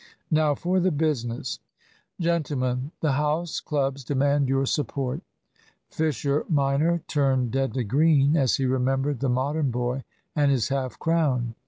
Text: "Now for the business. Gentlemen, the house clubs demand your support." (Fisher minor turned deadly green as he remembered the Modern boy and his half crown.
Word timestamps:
"Now 0.31 0.55
for 0.55 0.79
the 0.79 0.89
business. 0.89 1.59
Gentlemen, 2.19 2.89
the 3.01 3.11
house 3.11 3.59
clubs 3.59 4.03
demand 4.03 4.49
your 4.49 4.65
support." 4.65 5.21
(Fisher 5.91 6.43
minor 6.49 7.03
turned 7.07 7.51
deadly 7.51 7.83
green 7.83 8.35
as 8.35 8.55
he 8.55 8.65
remembered 8.65 9.19
the 9.19 9.29
Modern 9.29 9.69
boy 9.69 10.03
and 10.35 10.49
his 10.49 10.69
half 10.69 10.97
crown. 10.97 11.53